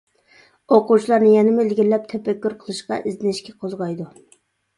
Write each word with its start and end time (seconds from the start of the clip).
ئوقۇغۇچىلارنى 0.77 1.33
يەنىمۇ 1.33 1.65
ئىلگىرىلەپ 1.65 2.07
تەپەككۇر 2.15 2.57
قىلىشقا، 2.65 2.99
ئىزدىنىشكە 3.05 3.55
قوزغايدۇ. 3.61 4.11